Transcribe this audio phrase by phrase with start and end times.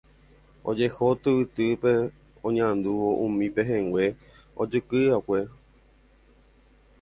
[0.69, 1.91] ojeho tyvytýpe
[2.47, 4.05] oñe'andúvo umi pehẽngue
[4.61, 5.39] ojehekyi'akuépe.